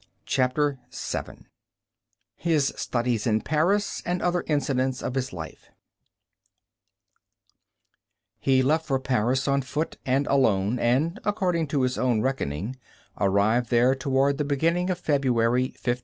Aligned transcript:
CHAPTER 0.25 0.79
VII 0.91 1.45
HIS 2.35 2.73
STUDIES 2.75 3.27
IN 3.27 3.41
PARIS, 3.41 4.01
AND 4.03 4.19
OTHER 4.23 4.41
INCIDENTS 4.47 5.03
OF 5.03 5.13
HIS 5.13 5.31
LIFE 5.31 5.69
He 8.39 8.63
left 8.63 8.87
for 8.87 8.97
Paris 8.99 9.47
on 9.47 9.61
foot 9.61 9.97
and 10.03 10.25
alone, 10.25 10.79
and, 10.79 11.19
according 11.23 11.67
to 11.67 11.83
his 11.83 11.99
own 11.99 12.19
reckoning, 12.21 12.77
arrived 13.19 13.69
there 13.69 13.93
toward 13.93 14.39
the 14.39 14.43
beginning 14.43 14.89
of 14.89 14.97
February, 14.97 15.65
1528. 15.65 15.99